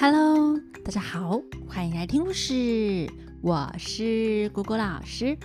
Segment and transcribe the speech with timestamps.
[0.00, 3.06] Hello，大家好，欢迎来听故事。
[3.42, 5.36] 我是果果老师。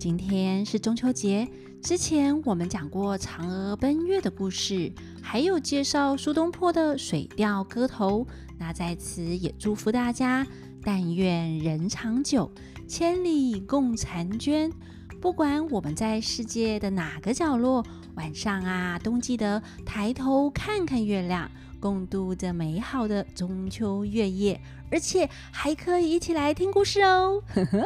[0.00, 1.48] 今天是中秋节，
[1.80, 4.92] 之前我们讲过嫦娥奔月的故事，
[5.22, 8.24] 还有介绍苏东坡的《水调歌头》。
[8.58, 10.44] 那在此也祝福大家，
[10.82, 12.50] 但愿人长久，
[12.88, 14.72] 千里共婵娟。
[15.20, 17.86] 不管我们在世界的哪个角落，
[18.16, 21.48] 晚上啊，都记得抬头看看月亮。
[21.80, 27.42] 共度这美好的中秋月夜，而且还可以一起来听故事哦。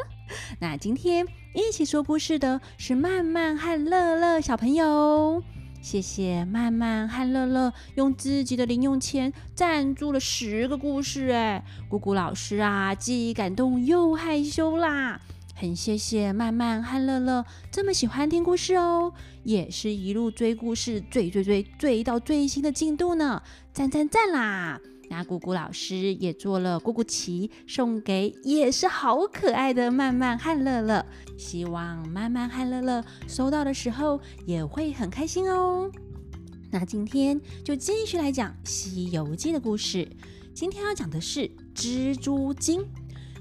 [0.58, 5.42] 那今天一起说故事的是曼曼和乐乐小朋友。
[5.80, 15.20] 谢谢曼曼和乐乐用自己的零用钱赞助了十个故事，哎，姑姑老师啊，既感动又害羞啦。
[15.56, 19.12] 很谢谢曼曼和乐乐这么喜欢听故事哦，
[19.44, 23.40] 也是一路追故事，追追追追到最新的进度呢，
[23.72, 24.80] 赞赞赞啦！
[25.08, 31.06] 那姑姑老师也做了姑姑旗送给也是好可爱的曼曼和乐乐，
[31.38, 35.88] 希望曼曼和乐乐收到的时候也会很开心哦。
[36.72, 40.08] 那今天就继续来讲《西游记》的故事，
[40.52, 42.84] 今天要讲的是蜘蛛精。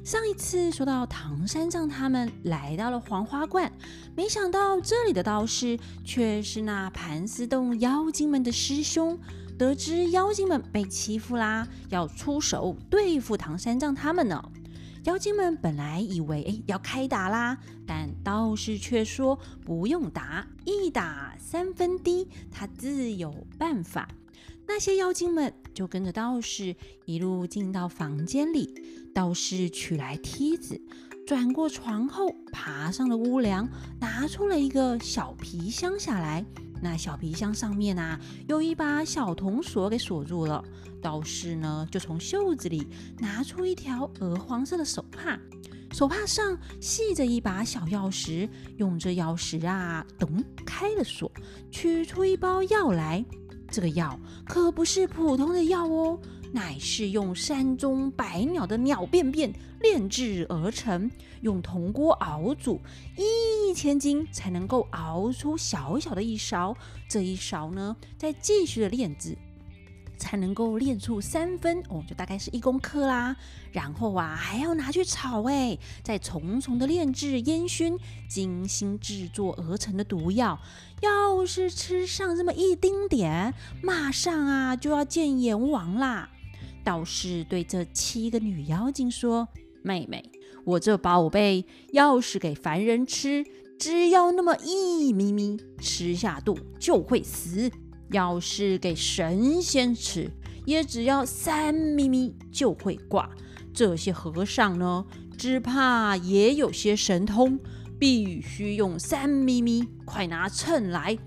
[0.04, 3.72] 上一次说到唐三藏他们来到了黄花观，
[4.18, 9.18] 没想到这里的道士却是那盘丝洞妖精们的师兄。
[9.58, 14.44] 得知妖精们被欺负啦，要出手对付唐三藏他们呢。
[15.06, 24.10] 妖精们本来以为哎要开打啦，但道士却说不用打，一打三分低，他自有办法。
[24.68, 28.74] 那些妖精们就跟着道士一路进到房间里。
[29.14, 30.80] 道士取来梯子，
[31.26, 33.70] 转过床后，爬上了屋梁，
[34.00, 36.46] 拿出了一个小皮箱下来。
[36.82, 40.64] 那小皮箱上面啊，有一把小铜锁给锁住了。
[41.02, 42.88] 道士呢，就从袖子里
[43.20, 45.40] 拿出一条鹅黄色的手帕，
[45.92, 51.32] 手帕上系着一把小钥匙，用这钥匙啊，咚开了锁，
[51.72, 53.24] 取出一包药来。
[53.70, 56.20] 这个药可不是普通的药哦。
[56.54, 61.10] 乃是用山中百鸟的鸟便便炼制而成，
[61.42, 62.80] 用铜锅熬煮
[63.18, 66.78] 一千斤才能够熬出小小的一勺。
[67.10, 69.36] 这一勺呢，再继续的炼制，
[70.16, 73.36] 才能够炼出三分哦，就大概是一公克啦。
[73.72, 77.98] 然后啊，还要拿去炒，哎，再重重的炼制烟熏，
[78.30, 80.60] 精心制作而成的毒药。
[81.02, 86.30] 要是吃上这么一丁点，马上啊就要见阎王啦。
[86.84, 89.48] 道士对这七个女妖精说
[89.82, 90.24] ：“妹妹，
[90.66, 93.46] 我这宝贝要是给凡人吃，
[93.80, 97.70] 只要那么一咪咪，吃下肚就会死；
[98.12, 100.30] 要是给神仙吃，
[100.66, 103.30] 也只要三咪咪就会挂。
[103.74, 105.06] 这些和尚呢，
[105.38, 107.60] 只怕也有些神通，
[107.98, 109.88] 必须用三咪咪。
[110.06, 111.18] 快拿秤来！”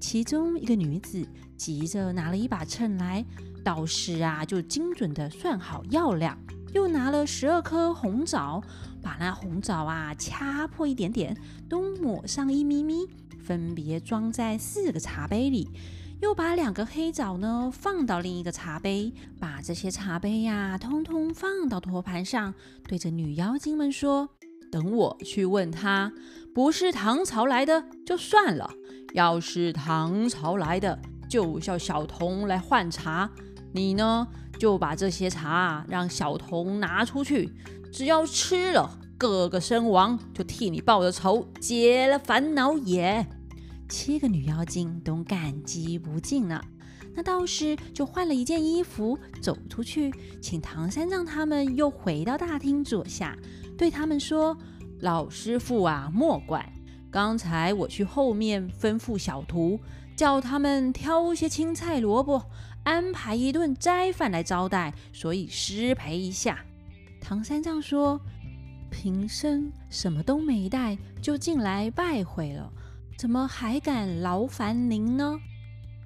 [0.00, 1.26] 其中一个女子
[1.56, 3.24] 急着拿了一把秤来。
[3.64, 6.38] 道士啊，就精准的算好药量，
[6.74, 8.62] 又拿了十二颗红枣，
[9.02, 11.34] 把那红枣啊掐破一点点，
[11.68, 13.08] 都抹上一咪咪，
[13.42, 15.70] 分别装在四个茶杯里，
[16.20, 22.54] 又把两个黑枣呢放到另一个茶杯，把这些茶杯呀通通放到托盘上，
[22.86, 24.28] 对着女妖精们说
[24.70, 26.12] ：“等我去问他，
[26.54, 28.70] 不是唐朝来的就算了，
[29.14, 33.30] 要是唐朝来的，就叫小童来换茶。”
[33.74, 37.52] 你呢，就把这些茶让小童拿出去，
[37.92, 43.26] 只要吃了，个个身亡，就替你报了仇，解了烦恼也。
[43.88, 46.64] 七个女妖精都感激不尽了。
[47.16, 53.36] 那道士就换了一件衣服走出去，请唐三藏他们又回到大厅坐下，
[53.76, 54.56] 对他们说
[55.02, 56.72] ：“老师傅啊，莫怪，
[57.10, 59.80] 刚才我去后面吩咐小徒，
[60.16, 62.40] 叫他们挑些青菜萝卜。”
[62.84, 66.64] 安排一顿斋饭来招待，所以失陪一下。
[67.20, 68.20] 唐三藏说
[68.90, 72.70] ：“平生什么都没带，就进来拜会了，
[73.16, 75.38] 怎么还敢劳烦您呢？”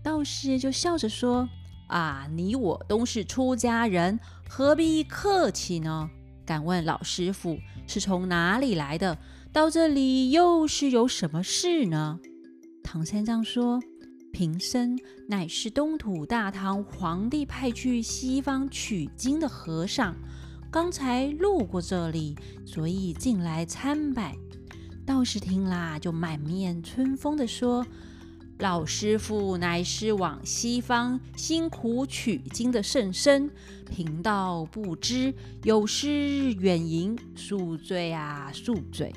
[0.02, 1.48] 道士就笑着说
[1.88, 6.08] ：“啊，你我都是出家人，何必客气呢？
[6.46, 9.18] 敢问老师傅是从哪里来的？
[9.52, 12.20] 到这里又是有什么事呢？”
[12.84, 13.82] 唐三藏说。
[14.32, 20.14] 平生乃是东土大唐皇帝派去西方取经的和尚，
[20.70, 24.36] 刚才路过这里，所以进来参拜。
[25.04, 27.84] 道士听啦，就满面春风的说
[28.60, 33.50] ：“老师傅乃是往西方辛苦取经的圣僧，
[33.90, 35.34] 贫道不知，
[35.64, 39.12] 有失远迎，恕罪啊，恕罪！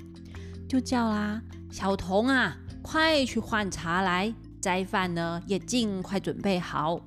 [0.68, 7.02] 就叫啦，小童啊，快去换茶来，斋饭呢也尽快准备好。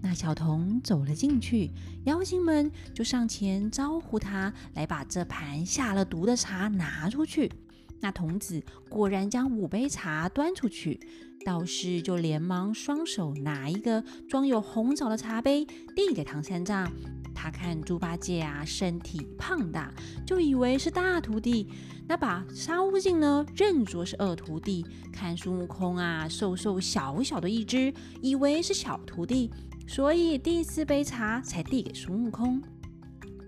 [0.00, 1.70] 那小童走了进去，
[2.04, 7.52] 妖精们就上前招呼他来把这盘下了毒的茶拿出去。
[8.00, 11.00] 那童子果然将五杯茶端出去。
[11.46, 15.64] 道士就连忙双手拿一个装有红枣的茶杯
[15.94, 16.90] 递给唐三藏。
[17.32, 19.92] 他看猪八戒啊身体胖大，
[20.26, 21.68] 就以为是大徒弟。
[22.08, 24.84] 那把沙悟净呢认作是二徒弟。
[25.12, 29.48] 看孙悟空啊瘦瘦小小的一只，以为是小徒弟，
[29.86, 32.60] 所以第四杯茶才递给孙悟空。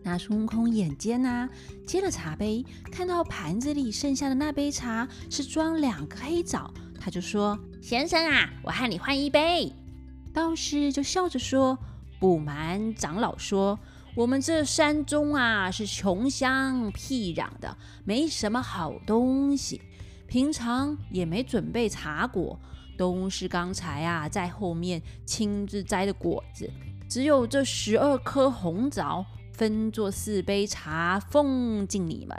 [0.04, 1.48] 那孙悟空眼尖呐，
[1.84, 6.72] 接了茶杯，看到盘子里剩下的那杯茶是装两个黑枣，
[7.08, 7.58] 他就说。
[7.80, 9.72] 先生啊，我和你换一杯。
[10.34, 11.78] 道士就笑着说
[12.20, 13.78] ：“不瞒长老说，
[14.14, 17.74] 我们这山中啊是穷乡僻壤的，
[18.04, 19.80] 没什么好东西，
[20.26, 22.60] 平常也没准备茶果，
[22.98, 26.70] 都是刚才啊在后面亲自摘的果子，
[27.08, 32.38] 只有这十二颗红枣，分作四杯茶奉敬你们。”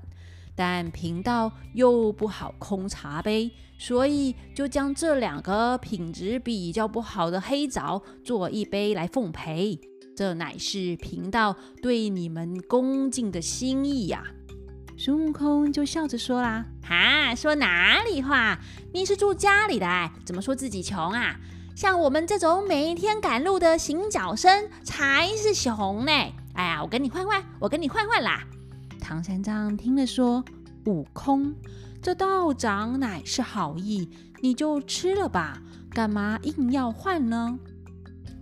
[0.56, 3.50] 但贫道又不好空茶杯，
[3.80, 9.80] 所以就将这两个品质比较不好的黑枣做一杯来奉陪。
[10.16, 14.22] 这乃是贫道对你们恭敬的心意呀。
[14.98, 18.60] 孙悟空就笑着说啦：“哈，说哪里话？
[18.94, 21.40] 你是住家里的，怎么说自己穷啊？
[21.74, 26.12] 像我们这种每天赶路的行脚僧才是穷呢。
[26.54, 28.44] 哎呀，我跟你换换，我跟你换换啦。”
[29.00, 30.44] 唐三藏听了说
[30.86, 31.56] ：“悟空，
[32.02, 34.10] 这道长乃是好意，
[34.42, 35.62] 你就吃了吧，
[35.92, 37.60] 干嘛硬要换呢？”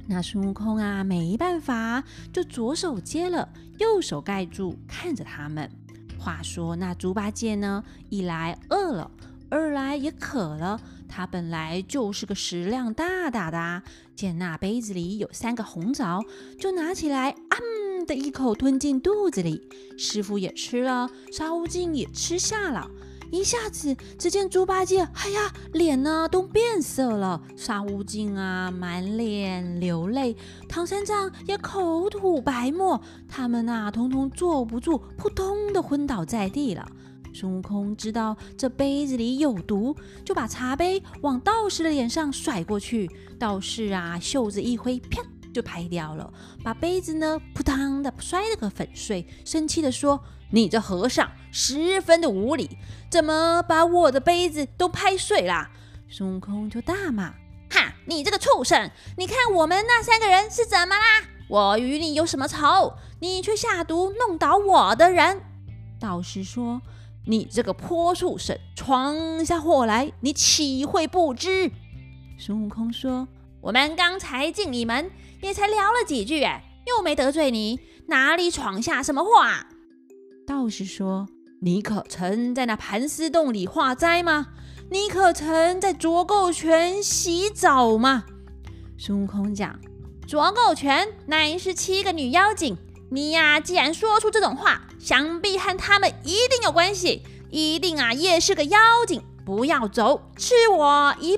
[0.07, 3.49] 那孙悟空啊，没办法，就左手接了，
[3.79, 5.69] 右手盖住，看着他们。
[6.19, 9.11] 话说那猪八戒呢，一来饿了，
[9.49, 10.79] 二来也渴了。
[11.09, 13.83] 他本来就是个食量大大的，
[14.15, 16.21] 见那杯子里有三个红枣，
[16.59, 17.57] 就拿起来啊。
[18.05, 19.67] 的一口吞进肚子里，
[19.97, 22.89] 师傅也吃了，沙悟净也吃下了。
[23.31, 30.35] 一下子，只见猪八戒，哎呀，脸呢都变色了；沙悟净啊，满脸流泪；
[30.67, 36.87] 唐三藏也口吐白沫，他们呐，通通坐不住，扑通的昏倒在地了。
[37.33, 39.95] 孙悟空知道这杯子里有毒，
[40.25, 43.09] 就把茶杯往道士的脸上甩过去。
[43.37, 45.21] 道士啊，袖子一挥，啪！
[45.57, 46.31] 就拍掉了，
[46.63, 50.23] 把杯子呢扑当的摔了个粉碎，生气的说
[50.53, 52.77] ：“你这和尚十分的无礼，
[53.09, 55.67] 怎么把我的杯子都拍碎了？”
[56.07, 57.33] 孙悟空就大骂
[57.71, 58.91] ：“哈，你这个畜生！
[59.17, 61.23] 你看我们那三个人是怎么啦？
[61.49, 62.93] 我与你有什么仇？
[63.19, 65.41] 你却下毒弄倒我的人。”
[65.99, 66.79] 道士说
[67.25, 71.71] ：“你这个泼畜生，闯下祸来，你岂会不知？”
[72.37, 73.27] 孙悟空说。
[73.59, 75.11] 我们刚才进你门，
[75.41, 79.67] 也才聊了几句，哎，又没得罪你，哪里闯下什么祸啊？
[80.45, 81.27] 道士说
[81.61, 84.47] ：“你可曾在那盘丝洞里化斋吗？
[84.89, 88.23] 你可曾在浊垢泉洗澡吗？”
[88.97, 89.79] 孙悟空讲
[90.25, 92.77] ：“浊垢泉乃是七个女妖精，
[93.11, 99.21] 你呀，既然说出这种话，想必和他们一定有关系，一定啊也是个妖精。
[99.45, 101.37] 不要走，吃我一。”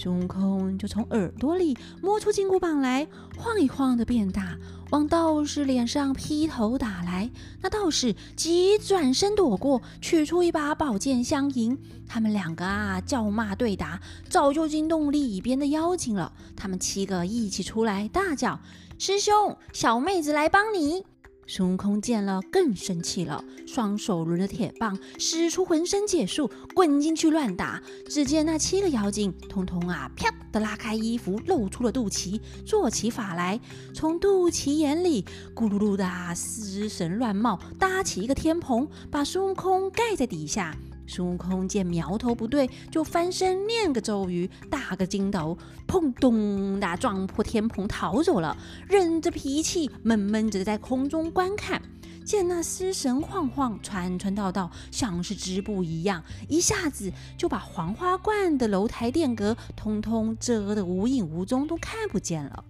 [0.00, 3.04] 孙悟空就从耳朵里摸出金箍棒来，
[3.36, 4.56] 晃一晃的变大，
[4.90, 7.28] 往道士脸上劈头打来。
[7.60, 11.76] 那道士急转身躲过，取出一把宝剑相迎。
[12.06, 16.32] 他们两个啊叫骂对打，早就惊动里边的妖精了。
[16.54, 18.60] 他们七个一起出来，大叫
[19.00, 21.04] ：“师兄，小妹子来帮你！”
[21.50, 27.82] 孙悟空见了更生气了，双手抡着铁棒，使出浑身解数，滚进去乱打。
[28.06, 33.58] 只见那七个妖精，通通啊，啪的拉开衣服，露出了肚脐，做起法来，
[33.94, 35.24] 从肚脐眼里
[35.54, 40.76] 咕噜噜的尸神乱冒，搭起一个天棚，把孙悟空盖在底下。
[41.08, 45.56] 孙悟空见苗头不对，就翻身念个咒语，打个筋斗，
[45.88, 48.56] 砰咚的撞破天棚逃走了。
[48.86, 51.80] 忍着脾气，闷闷着在空中观看。
[52.26, 62.62] 见那尸神晃晃，穿穿道道，像是织布一样，一下子就把黄花观的楼台殿阁通通遮得无影无踪，都看不见了。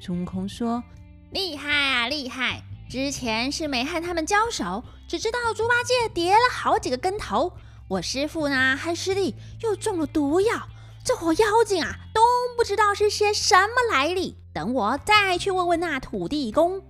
[0.00, 0.82] 孙悟空说
[1.30, 2.62] ：“厉害啊，厉害！
[2.88, 7.52] 之前是没和他们交手，只知道猪八戒跌了好几个跟头。”
[7.92, 10.66] 我师傅呢，和师弟又中了毒药，
[11.04, 12.22] 这伙妖精啊，都
[12.56, 14.34] 不知道是些什么来历。
[14.54, 16.82] 等我再去问问那土地公。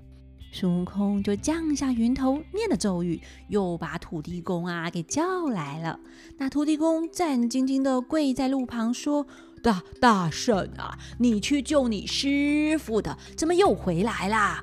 [0.52, 5.98] 孙悟空就降下云头，念了咒语，又把土地公啊给叫来了。
[6.38, 9.26] 那土地公战兢兢的跪在路旁，说
[9.60, 14.62] ：“大大圣啊，你去救你师傅的，怎么又回来啦？”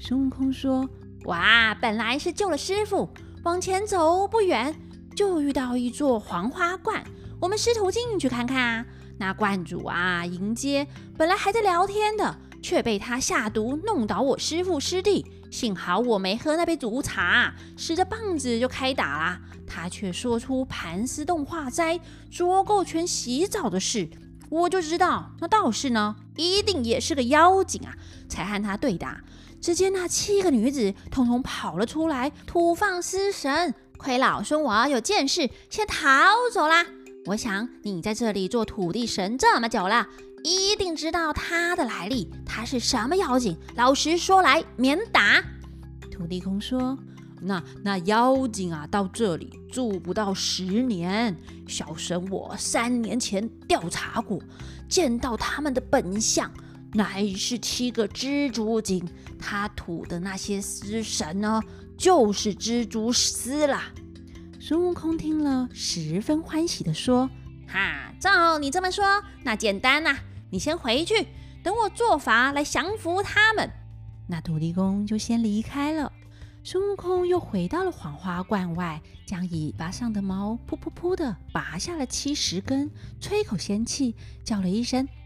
[0.00, 0.90] 孙悟空说
[1.26, 3.08] ：“哇，本来是救了师傅，
[3.44, 4.74] 往前走不远，
[5.16, 7.02] 就遇到一座黄花观，
[7.40, 8.86] 我们师徒进去看看啊。
[9.18, 19.40] 那观主啊迎接，本来还在聊天的。”却被他下毒弄倒我师父师弟，幸好我没喝那杯毒茶，使着棒子就开打啦。
[19.68, 24.08] 他却说出盘丝洞化斋、捉够全洗澡的事，
[24.50, 27.94] 我就知道那道士呢，一定也是个妖精啊，
[28.28, 29.20] 才和他对打。
[29.60, 33.72] 只见那七个女子统统跑了出来，吐放尸神。
[33.96, 36.04] 亏老孙我有见识，先逃
[36.52, 36.86] 走啦。
[37.26, 40.06] 我想你在这里做土地神这么久了。
[40.44, 43.58] 一定知道他的来历，他是什么妖精？
[43.74, 45.42] 老实说来，免打。
[46.08, 46.96] 土地公说
[47.42, 51.36] ：“那那妖精啊，到这里住不到十年。
[51.66, 54.40] 小神我三年前调查过，
[54.88, 56.48] 见到他们的本相，
[56.92, 59.04] 乃是七个蜘蛛精。
[59.40, 61.60] 他吐的那些尸神呢，
[61.96, 63.92] 就是蜘蛛丝啦。”
[64.60, 67.30] 孙悟空听了，十分欢喜的说
[67.68, 70.16] ：“哈，照你这么说，那简单呐。”
[70.50, 71.26] 你先回去，
[71.62, 73.68] 等我做法来降服他们。
[74.28, 76.12] 那土地公就先离开了。
[76.62, 85.06] 孙悟空又回到了黄花观外，将尾巴上的毛噗噗噗的拔下了七十根，吹口仙气，叫了一声“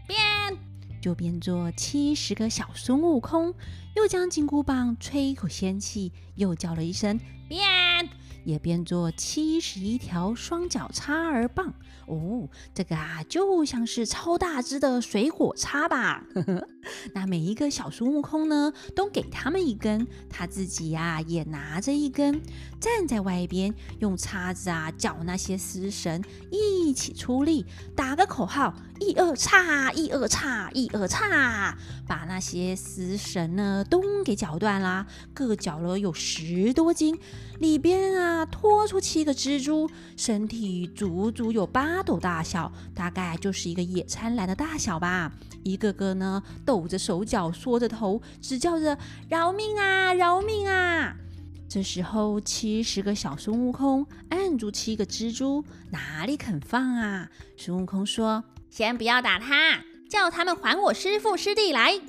[1.01, 3.53] 就变作七十个小孙悟空。
[3.95, 7.67] 又将金箍棒吹一口仙气，又叫了一声“变”。
[8.43, 11.71] 也变作七十一条双脚叉儿棒
[12.07, 16.25] 哦，这个啊就像是超大只的水果叉吧。
[17.13, 22.41] 那每一个小孙悟空呢，都给他们一根，他自己呀也拿着一根，
[22.79, 27.65] 站在外边用叉子啊叫那些死神一起出力，
[27.95, 31.77] 打个口号：一二叉，一二叉，一二叉，
[32.07, 37.17] 把那些死神呢都给搅断啦，各搅了有十多斤，
[37.61, 38.45] 里边啊。
[38.45, 45.31] 拖出七个蜘蛛，身体足足有八斗大小，大概就是一个野餐篮的大小吧。
[45.63, 48.97] 一个个呢，抖着手脚，缩着头，只叫着
[49.29, 51.15] “饶命啊，饶命啊！”
[51.69, 57.29] 这时候，七十个小孙悟空按住七个蜘蛛，哪里肯放啊？
[57.55, 62.01] 孙悟空说：“先不要打他，叫他们还我师父师弟来。”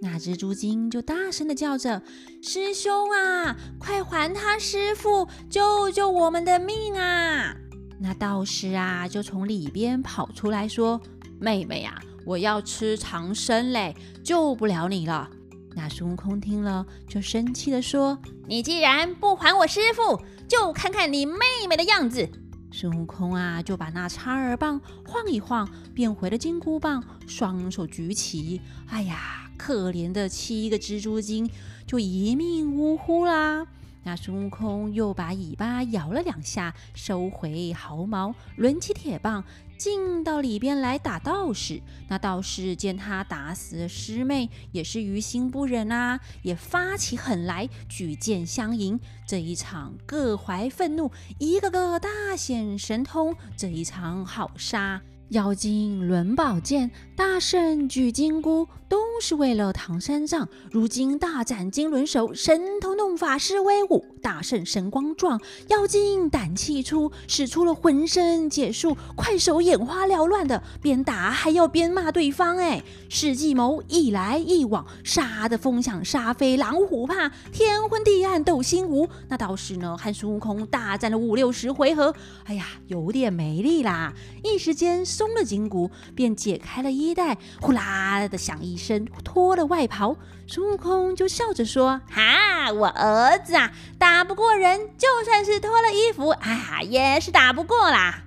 [0.00, 2.02] 那蜘蛛精就大声的叫着
[2.40, 7.56] ：“师兄啊，快还他师傅，救救我们的命啊！”
[7.98, 11.00] 那道士啊，就从里边跑出来说
[11.40, 15.28] ：“妹妹呀，我要吃长生嘞，救不了你了。”
[15.74, 22.28] 那孙悟空听了，就生气的说：“你既然不还我师傅，就看看你妹妹的样子。”
[22.70, 29.47] 孙悟空啊，就把那叉儿棒晃一晃，变回了金箍棒，双手举起，哎呀！
[29.58, 31.50] 可怜的七个蜘蛛精
[31.86, 33.66] 就一命呜呼啦！
[34.04, 39.44] 那孙悟空又把尾巴摇了两下，收回毫毛，抡起铁棒
[39.76, 41.82] 进到里边来打道士。
[42.08, 48.98] 那道士见他打死师妹，也是于心不忍啊，也发起狠来，举剑相迎。
[49.26, 55.02] 这一场各怀愤怒，一个个大显神通，这一场好杀！
[55.30, 60.48] 妖精抡宝剑，大圣举金箍，都是为了唐三藏。
[60.70, 72.56] 如今大展金轮手，神通弄法施威武，大圣神光壮，妖精胆气粗，使出了浑身解数，快手眼花缭乱的，边打还要边骂对方。
[72.56, 79.06] 哎，使计谋一来一往，杀的风响沙飞，狼虎怕，天昏地暗斗心无。
[79.28, 85.04] 那倒是呢，和孙悟空大战了五六十回合，哎呀，有点没力啦，一时间。
[85.18, 90.16] 松了筋骨，便解开了衣带，呼啦的响一声，脱了外袍。
[90.46, 98.22] 孙悟空就笑着说：“哈，我儿子啊，打不过人，就算是脱了衣服，哎呀，也是打不过啦。”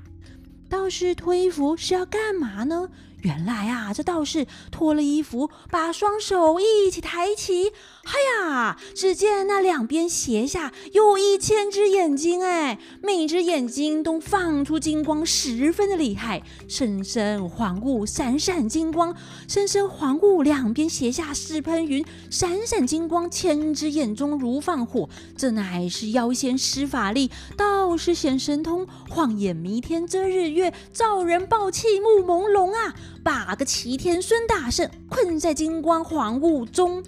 [0.69, 2.89] 道士脱衣服是要干嘛呢？
[3.21, 7.71] 原来啊，这道士脱了衣服，把双手一起抬起，
[8.03, 8.77] 嗨呀！
[8.95, 19.15] 只见那两边斜下有一千只眼睛，哎，每只眼睛都放出金光，十分的厉害，深深环顾，闪闪金光，
[19.47, 25.07] 深深环顾，两边斜下似喷云，闪闪金光，千只眼中如放火。
[25.37, 32.95] 这乃是妖仙施法力，道士显神通，晃眼弥天遮日月，照人暴气目朦胧啊！
[33.23, 37.03] 把个齐天孙大圣困在金光黄雾中。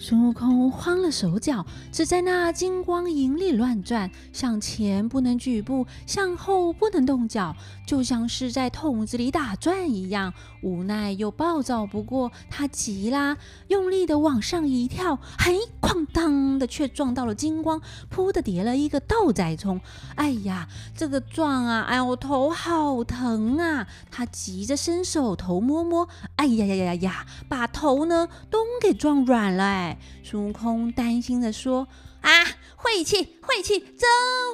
[0.00, 10.32] 孙悟空慌了手脚，只在那金光影里乱转，向前不能举步，向后不能动脚，就像是在桶子里打转一样。
[10.62, 13.36] 无奈又暴躁不过，他急啦，
[13.66, 19.80] 用力的往上一跳，嘿，哐当的却撞到了金光，扑的跌了一个倒栽葱。
[20.14, 23.88] 哎呀，这个撞啊，哎我头好疼啊！
[24.12, 29.87] 他急着伸手头摸摸，哎呀呀呀呀呀，把头呢都给撞软了哎。
[30.22, 31.86] 孙悟空担心的说
[32.20, 32.30] ：“啊，
[32.76, 34.08] 晦气，晦气，真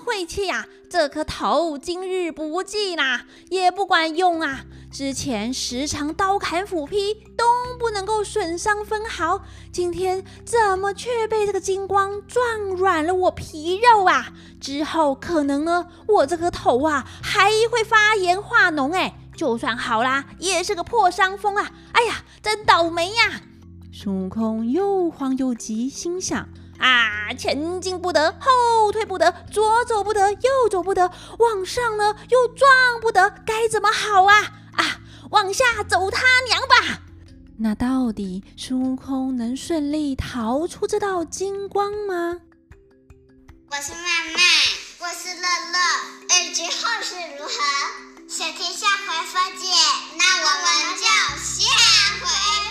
[0.05, 0.67] 晦气呀！
[0.91, 4.65] 这颗头今日不济啦，也不管用啊！
[4.93, 7.45] 之前时常刀砍斧劈，都
[7.81, 14.33] 不能够损伤分毫，今天怎么却被这个金光撞软了我皮肉啊？
[14.61, 21.73] 之后可能呢，我这颗头啊还会发炎化脓，哎，就算好啦，也是个破伤风啊！
[21.91, 23.41] 哎呀，真倒霉呀！”
[23.97, 26.49] 孙悟空又慌又急，心想：
[26.81, 32.69] 啊，前进不得，后退不得，左走不得，右走不得，往上呢又撞
[33.01, 34.35] 不得，该怎么好啊？
[34.73, 37.03] 啊，往下走他娘吧！
[37.57, 42.41] 那到底孙悟空能顺利逃出这道金光吗？
[43.71, 44.43] 我是曼曼，
[44.99, 45.79] 我是乐乐，
[46.43, 49.69] 欲知后事如何，想听下回分解，
[50.19, 51.07] 那我们就
[51.39, 51.71] 下
[52.21, 52.64] 回。